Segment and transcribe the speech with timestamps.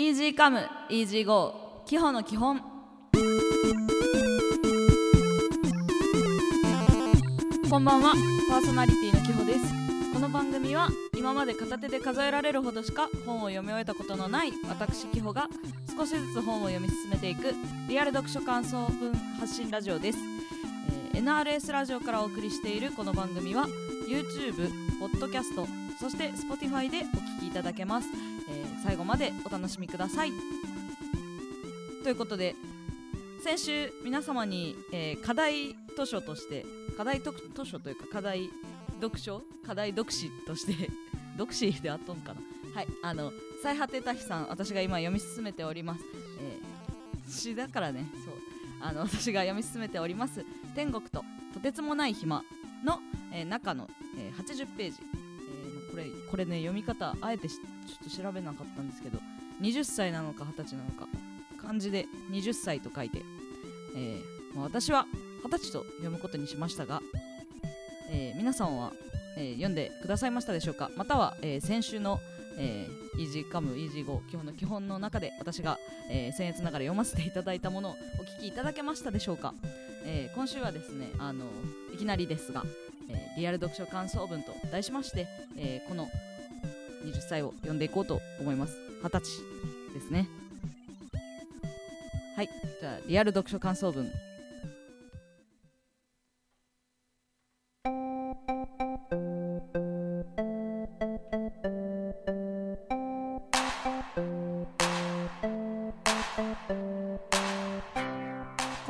[0.00, 2.58] イージーカムイージーゴー基本の基本。
[7.68, 8.14] こんばんは。
[8.48, 9.60] パーソナリティのきほです。
[10.14, 15.50] この番組は今まで片手で数えられるほどしか本を読み終えたことのない私きほが
[15.94, 17.52] 少しずつ本を読み進めていく
[17.86, 20.18] リアル読書感想文発信ラジオです、
[21.12, 23.66] えー NRS ラジオからお送りしているこの番組は
[24.08, 25.66] YouTube、Podcast
[26.00, 28.08] そして Spotify でお聞きいただけます、
[28.82, 30.32] 最後までお楽しみください。
[32.02, 32.54] ということで
[33.44, 36.64] 先週皆様に、えー課題図書として
[36.96, 38.50] 課題と図書というか課題
[39.00, 39.42] 読書？
[39.66, 40.90] 課題読詞として
[41.36, 42.40] 読詞であっとんかな？
[42.74, 43.32] はいあの
[43.62, 46.04] 最果てた日さん私が今読み進めております、
[46.40, 46.70] えー
[47.30, 48.06] 詩だからね。
[48.24, 48.34] そう。
[48.80, 50.44] あの私が読み進めております
[50.74, 51.22] 「天国と
[51.52, 52.42] とてつもない暇
[52.82, 53.00] の」
[53.32, 54.96] えー中の、えー80ページ、
[56.00, 57.56] れこれね読み方あえてちょ
[58.08, 59.18] っと調べなかったんですけど
[59.60, 61.06] 20歳なのか20歳なのか
[61.60, 63.22] 漢字で20歳と書いて、
[63.96, 65.06] えーまあ私は
[65.44, 67.00] 20歳と読むことにしましたが、
[68.10, 68.92] えー皆さんは、
[69.36, 70.90] えー読んでくださいましたでしょうか？
[70.96, 72.18] または、え先週の、
[72.58, 75.78] えイージーカムイージーゴー基本の基本の中で私が、
[76.10, 77.96] えー、僭越ながら読ませていただいたものをお
[78.38, 79.54] 聞きいただけましたでしょうか、
[80.04, 81.44] え今週はですねあの
[81.94, 82.64] いきなりですが、
[83.10, 86.08] えーリアル読書感想文と題しまして、えーこの
[87.04, 88.76] 20歳を読んでいこうと思います。
[89.02, 89.22] 20歳
[89.94, 90.28] ですね。
[92.36, 92.48] はい。
[92.80, 94.10] じゃあリアル読書感想文。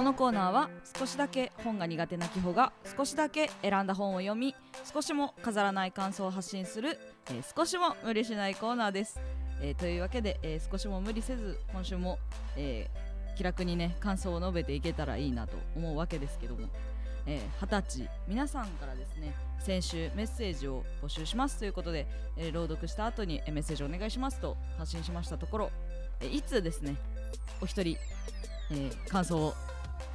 [0.01, 4.57] このコーナーは少しだけ本が苦手なキホが少しだけ選んだ本を読み
[4.91, 6.99] 少しも飾らない感想を発信する、
[7.29, 9.21] えー少しも無理しないコーナーです、
[9.61, 12.19] えーというわけで、えー少しも無理せず今週も、
[12.57, 12.89] え
[13.37, 16.67] 気楽にね感想を述べていけたらいいなと思うわけですけども。
[17.27, 22.07] えー二十、歳皆さんからですね先週メッセージを募集しますということで、
[22.39, 25.71] えー朗読した後にメッセージお願いしますと発信しましたところ、
[26.21, 26.97] えーいつですね
[27.61, 27.99] お一人、
[28.71, 29.55] えー感想を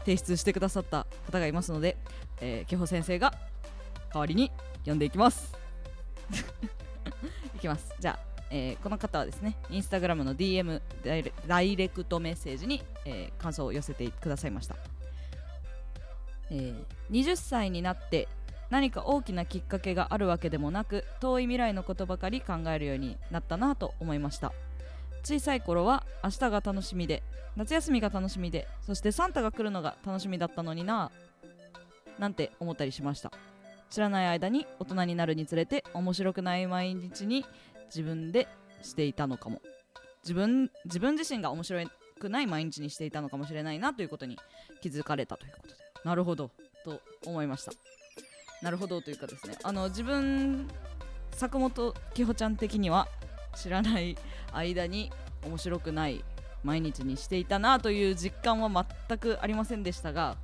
[0.05, 1.97] 提出してくださった方がいますので、
[2.39, 3.33] えー、ケホ先生が
[4.13, 5.57] 代わりに読んでいきます。
[7.55, 7.93] いきます。
[7.99, 14.75] じゃあ、えーこの方はですねインスタグラムの DM ダイレダイレクトメッセージに、えー感想を寄せてくださいました、
[16.51, 18.27] えー20歳になって
[18.69, 24.53] 何か大きなきっかけがあるわけでもなく遠い未来のことばかり考えるようになったなと思いました。
[25.25, 27.23] 小さい頃は明日が楽しみで
[27.55, 31.11] 夏休みが楽しみでそしてサンタが来るのが楽しみだったのにな
[32.19, 33.31] なんて思ったりしました。
[33.89, 37.43] 知らない間に大人になるにつれて面白くない毎日に
[37.87, 38.47] 自分で
[38.81, 39.61] していたのかも。
[40.23, 41.83] 自分自分自身が面白
[42.19, 44.37] くない毎日にしていたのかもしれないなということに
[44.81, 45.75] 気づかれたということで。
[46.03, 46.51] なるほど
[46.83, 47.71] と思いました。
[48.61, 49.57] なるほどというかですね。
[49.63, 50.67] あの自分
[51.31, 53.07] 坂本きほちゃん的には
[53.55, 54.17] 知らない
[54.53, 55.11] 間に
[55.45, 56.23] 面白くない
[56.63, 60.35] 毎日にしていたなという実感は全くありませんでしたが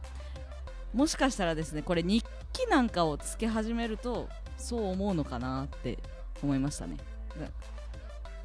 [0.93, 2.23] もしかしたらですねこれ日
[2.53, 4.27] 記なんかをつけ始めると
[4.57, 5.97] そう思うのかなって
[6.43, 6.97] 思いましたね。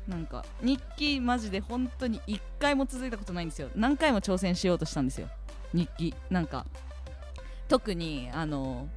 [0.08, 3.68] なんか日記マジで本当に1回も続いたことないんですよ。
[3.74, 5.28] 何回も挑戦しようとしたんですよ。
[5.74, 6.14] 日記。
[6.30, 6.64] なんか
[7.68, 8.88] 特にあの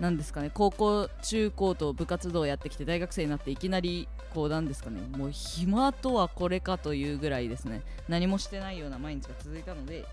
[0.00, 5.00] なんですかね高校中高と部活動をやってきて大学生になっていきなりこうなんですかね。
[5.16, 7.82] もう暇とはこれかというぐらいですね。
[8.08, 10.04] 何もしてないような毎日が続いたので、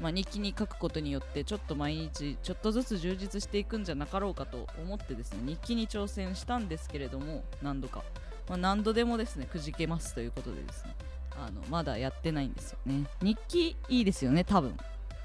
[0.00, 8.04] まあ、日記に書くことによってちょっと毎日ちょっとずつ充実していくんじゃなかろうかと思ってですね日記に挑戦したんですけれども何度か、
[8.48, 10.94] まあ、何度でもですねくじけますということでですね
[11.36, 13.06] あのまだやってないんですよね。
[13.22, 14.76] 日記いいですよね多分。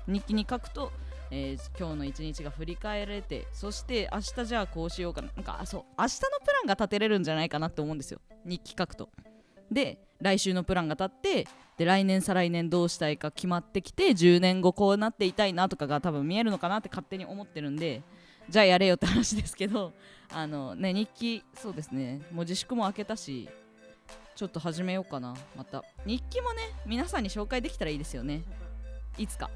[0.08, 0.91] 日記に書くと
[1.36, 5.30] えー今日の一日が振り返れてそして明日じゃあこうしようかな。
[5.36, 8.22] なんかあそう明日のプランが立てれるんじゃないかなって思うんですよ。
[8.46, 9.10] 日記書くと。
[9.72, 11.47] で来週のプランが立って
[11.78, 18.03] で来年再来年どうしたいか決まってきて10年後こうなっていたいなとかが多分見えるのかなって勝手に思ってるんで
[18.47, 19.94] じゃあやれよって話ですけど
[20.32, 22.22] あのね日記そうですね。
[22.32, 23.50] もう自粛も明けたし
[24.36, 25.84] ちょっと始めようかなまた。
[26.06, 28.44] 日記もね皆さんに紹介できたらいいですよね。
[29.18, 29.50] いつか。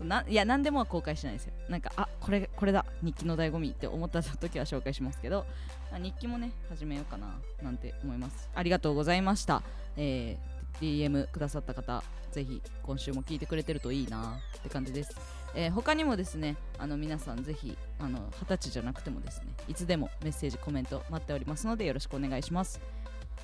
[0.00, 1.52] そうないや何でもは公開しないですよ。
[1.68, 2.86] なんかあこれこれだ。
[3.02, 5.44] 日記の醍醐味って思った時は紹介しますけど、
[5.90, 8.48] まあ日記もね始めようかななんて思います。
[8.54, 9.62] ありがとうございました、
[9.98, 10.50] えー
[10.80, 15.14] DM くださった方ぜひ今週も聞いてくれてるといいなって感じです、
[15.54, 18.08] えー他にもですねあの皆さんぜひ二
[18.46, 22.80] 十歳じゃなくてもですねいつでもメッセージコメント待っておりますのでよろしくお願いします。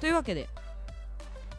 [0.00, 0.48] というわけで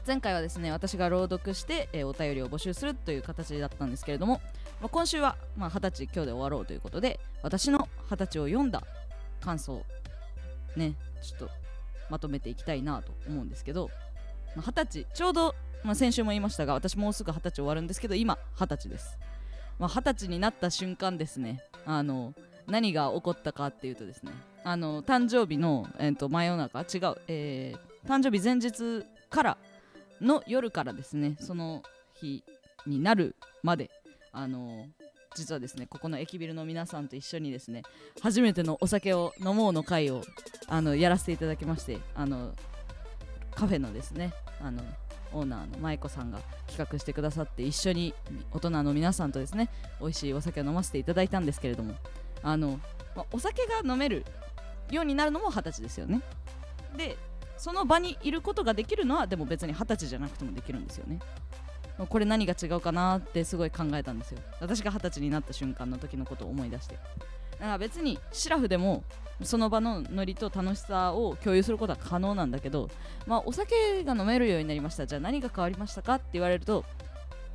[0.08, 4.42] 前回はですね私が朗読して、えー、お便りを募集するという形だったんですけれども、
[4.80, 8.84] まあ、今週は二十、歳今日で終わろうということで私の二十歳を読んだ
[9.42, 9.84] 感想
[10.76, 11.50] ねちょっと
[12.10, 13.90] まとめていきたいなと思うんですけど
[14.56, 19.18] 二十、まあ、歳ちょうど、まあ、先週も言いましたが私もうすぐ二十歳終わるんですけど今二十歳です。
[19.80, 22.34] 二十、まあ、歳になった瞬間ですねあの
[22.68, 24.32] 何が起こったかっていうとですね
[24.64, 29.58] あの誕生日の、えー、と真夜中違う、えー、誕生日前日から
[30.22, 31.84] の夜からですねその
[32.20, 32.44] 日
[32.86, 33.90] になるまで
[34.32, 34.86] あの
[35.36, 37.84] 実はですねここの駅ビルの皆さんと一緒にですね
[38.22, 40.22] 初めてのお酒を飲もうの会を
[40.68, 42.54] あのやらせていただきましてあの
[43.52, 44.82] カフェのですねあの
[45.34, 48.14] オーナーの舞子さんが企画してくださって一緒に
[48.52, 49.70] 大人の皆さんとですね
[50.00, 51.96] 美味しいお酒を飲ませていただいたんですけれども
[52.44, 52.80] あの、
[53.16, 54.26] ま、お酒が飲める
[54.90, 56.22] ようになるのも二十歳ですよね。
[56.96, 57.18] で
[57.58, 61.20] その場にいることができるのはでも別に二十歳じゃなくてもできるんですよね。
[62.06, 64.40] これ何が違うかなってすごい考えたんですよ。
[64.60, 66.96] 私が二十歳になった瞬間の時のことを思い出して。
[66.96, 69.04] だから別にシラフでも
[69.42, 72.90] その場のノリと楽しさを共有することは可能なんだけど、
[73.26, 75.08] まあ、お酒が飲めるようになりました。
[75.08, 76.86] じゃあ何が変わりましたかって言われると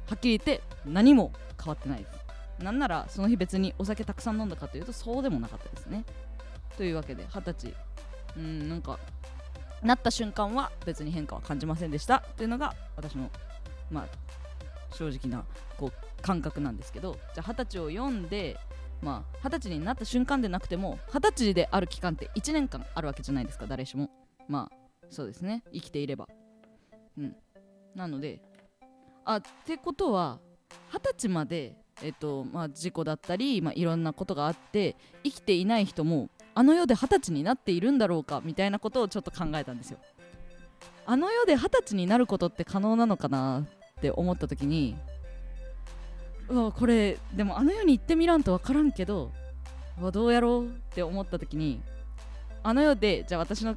[0.08, 2.64] はっきり言って何も変わってないです。
[2.64, 6.04] なんならその日別にお酒たくさん飲んだかというとそうでもなかったですね。
[6.76, 7.74] というわけで二十歳。
[8.36, 8.98] うんなんか
[9.82, 12.20] なった瞬間は別に変化は感じませんでした。
[12.36, 13.30] というのが私の
[13.92, 15.44] まあ正直な
[15.78, 18.56] こう感覚なんですけどじゃあ二十歳を読んで
[19.00, 24.10] まあ二十歳になった瞬間でなくても二十歳である期間って1年間あるわけじゃないですか誰しも。
[24.48, 24.76] まあ
[25.10, 25.62] そうですね。
[25.72, 26.26] 生きていれば。
[27.18, 27.36] うん。
[27.94, 28.40] なので
[29.24, 30.38] あってことは
[30.92, 39.98] 二十歳までえっとまあ、事故だったり、まあ、いろんなことがあって生きていない人もあの世で二十歳になっているんだろうかみたいなことをちょっと考えたんですよ。
[41.06, 43.66] あの世で二十歳になることって可能なのかな？
[44.02, 44.96] って思った時に
[46.48, 49.30] うわこれでもあの世に行ってみらんと分からんけど
[50.00, 51.80] うわどうやろうって思った時に
[52.64, 53.76] あの世でじゃあ私の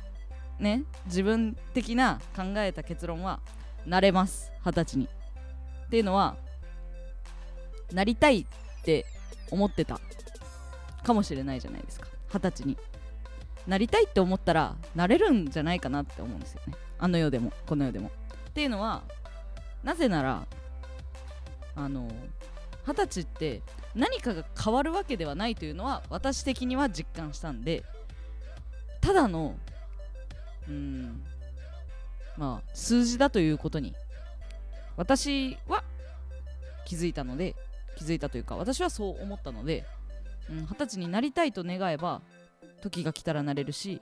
[0.59, 3.39] ね自分的な考えた結論は
[3.85, 5.07] なれます二十歳に。
[5.85, 6.35] っていうのは
[7.93, 8.45] なりたいっ
[8.83, 9.05] て
[9.51, 9.99] 思ってた
[11.03, 12.77] かもしれないじゃないですか二十歳に。
[13.67, 16.73] なりたいって思ったらなれるんじゃないかなって思うんですよね。
[16.97, 18.09] あの世でもこの世でも。
[18.49, 19.03] っていうのは
[19.85, 20.47] なぜなら
[21.75, 22.09] あの
[22.87, 23.61] 二十歳って
[23.93, 27.83] 何かが変わるわけではないというのは私的には実感したんで
[28.99, 29.55] ただの
[30.67, 31.23] うん
[32.35, 33.93] まあ数字だということに
[34.97, 35.83] 私は
[36.85, 37.55] 気づいたので
[37.95, 39.85] 気づいたというか私はそう思ったので
[40.49, 42.21] 二十、うん、歳になりたいと願えば
[42.81, 44.01] 時が来たらなれるし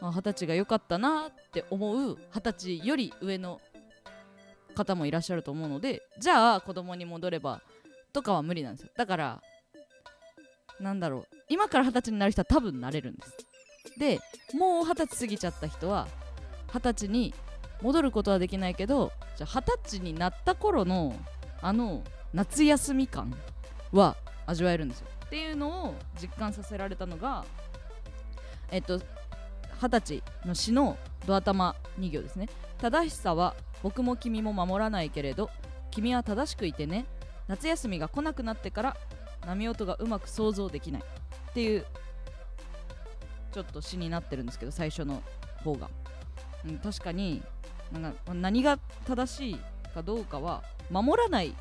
[0.00, 3.60] 二十、歳が良かったなって思う二十歳より上の
[4.74, 7.62] 方もいらっしゃると思うのでじゃあ子供に戻れば
[8.12, 8.90] とかは無理なんですよ。
[8.96, 9.42] だから
[10.80, 11.26] なんだろう。
[11.48, 13.36] 今から二十歳になる人は多分なれるんです。
[13.98, 14.20] で
[14.54, 16.08] もう二十歳過ぎちゃった人は
[16.72, 17.34] 二十歳に
[17.82, 21.14] 戻ることはできないけどじゃあ二十歳になった頃の
[21.60, 23.34] あの夏休み感
[23.92, 24.16] は
[24.46, 25.06] 味わえるんですよ。
[25.26, 27.44] っていうのを実感させられたのが
[28.70, 29.00] えっと
[29.80, 32.48] 二十歳の詩のドア玉2行ですね。
[32.80, 33.54] 正しさは
[33.84, 35.50] 僕も君も守らないけれど
[35.90, 37.04] 君は正しくいてね。
[37.46, 38.96] 夏休みが来なくなってから
[39.46, 41.02] 波音がうまく想像できない。
[41.02, 41.84] っていう
[43.52, 45.22] ちょっと詩になってるんですけど最初の
[45.62, 45.90] 方が、
[46.66, 47.42] うん、確かに
[47.92, 49.60] なんか何が正しい
[49.92, 51.54] かどうかは守らない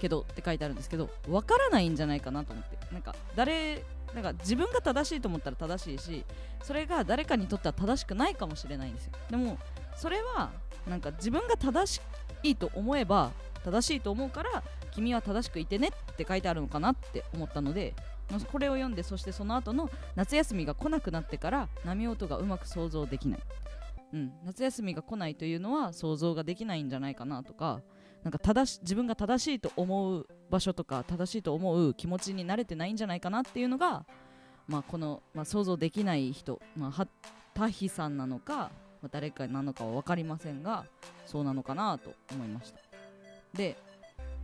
[0.00, 2.78] けどって書いてあるんですけどわからないんじゃないかなと思って。
[2.90, 6.24] なんか誰なんか自分が正しいと思ったら正しいし
[6.62, 9.12] それが誰かにとっては正しくないかもしれないんですよ。
[9.30, 9.58] でも
[9.94, 10.52] それは
[10.88, 12.00] なんか自分が正し
[12.42, 13.32] いと思えば
[13.64, 14.62] 正しいと思うから
[14.92, 17.94] 君は正しくいてねって書いてあるのかなって思ったので
[18.50, 23.40] これを読んでそしてその後の夏休みが来なくなってから波音がうまく想像できない、
[24.14, 27.80] うん、夏休みが来ないというのは想像ができないんじゃないかなとか
[28.24, 34.04] なんか正し自分が正しいと思う場所とか正しいと思う気持ちに慣れてないんじゃないかなっていうのが、
[34.66, 37.06] まあ、この、まあ、想像できない人、まあ、
[37.54, 38.72] タヒさんなのか、
[39.10, 40.84] 誰かなのかは分かりませんが
[41.26, 42.80] そうなのかなと思いました。
[43.54, 43.76] で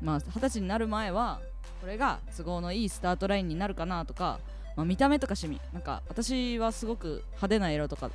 [0.00, 1.40] まあ二十歳になる前は
[1.80, 4.38] これが都合のいいスタートラインになるかなとか、
[4.76, 5.60] まあ、見た目とか趣味。
[5.72, 8.10] なんか私はすごく派手な色とか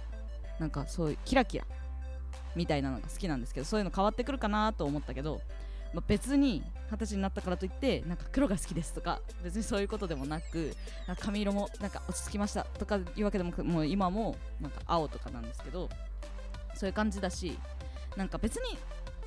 [0.59, 1.65] なんかそういうキラキラ
[2.55, 5.41] みたいなのが好きなんですけどそういうの変わってくるかなと思ったけど、
[5.93, 10.75] まあ、別に二十歳になったからといってなんか黒が好きですとか別にそういうことでもなく
[11.19, 15.89] 髪色もなんか落ち着きましたとかいうわけでももう今もなんか青とかなんですけど
[16.77, 17.57] そういう感じだし
[18.15, 18.77] なんか別に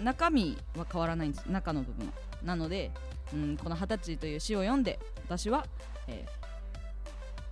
[0.02, 2.12] 中身は変わらないんです中の部分は。
[2.42, 2.90] なので、
[3.34, 5.66] うん、この二十歳という詩を読んで私は
[6.08, 6.26] 二十、え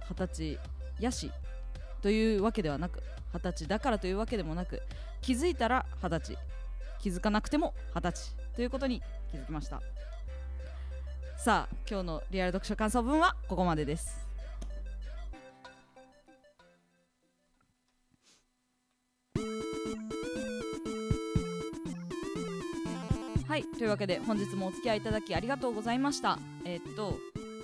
[0.09, 0.59] ー、歳
[0.99, 1.31] やし
[2.01, 3.03] というわけではなく
[3.35, 4.81] 二十歳だからというわけでもなく
[5.21, 6.39] 気づいたら二十歳。
[7.01, 9.01] 気づかなくても二十歳ということに
[9.31, 9.81] 気づきました。
[11.37, 14.28] さあ今日のリアル読書感想文はここまでです。
[23.49, 26.39] はいというわけで本日もお付き合いいただきありがとうございました。
[26.67, 27.19] えー、っと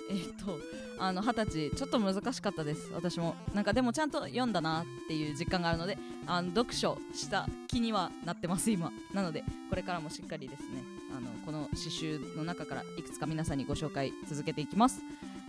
[0.09, 0.57] えー、っと
[0.97, 2.89] あの二十歳ちょっと難しかったです。
[2.91, 3.35] 私も。
[3.53, 8.91] なんかでもちゃんと読んだなっていう実感があるのであの読書した気にはなってます今。
[9.13, 10.83] なのでこれからもしっかりですね
[11.15, 15.01] あのこの詩集の中からいくつか皆さんにご紹介続けていきます、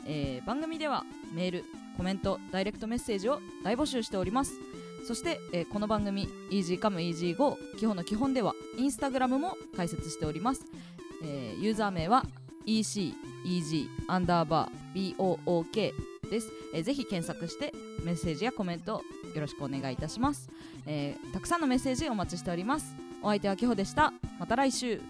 [0.07, 1.65] えー、番組ではメール
[1.97, 4.53] コメントダイレクトメッセージを大募集しております。
[5.07, 10.65] そして、えー、この番組 EasyComeEasyGo 基本の基本ではインスタグラムも開設しております、
[11.23, 12.25] えー、ユーザー名は
[12.67, 15.93] ECEG アンダーバー BOOK
[16.29, 17.73] です、えー、ぜひ検索して
[18.05, 20.51] メッセージやコメントよろしくお願いいたします、
[20.87, 23.07] えー、たくさんのメッセージお待ちしております。
[23.23, 24.13] お相手はきほでした。
[24.39, 25.01] また来週。